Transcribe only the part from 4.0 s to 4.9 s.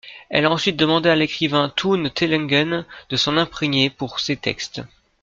ses textes.